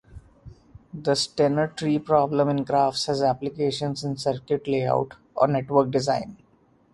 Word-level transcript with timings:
The 0.95 1.13
Steiner 1.13 1.67
tree 1.67 1.99
problem 1.99 2.49
in 2.49 2.63
graphs 2.63 3.05
has 3.05 3.21
applications 3.21 4.03
in 4.03 4.17
circuit 4.17 4.67
layout 4.67 5.13
or 5.35 5.47
network 5.47 5.91
design. 5.91 6.37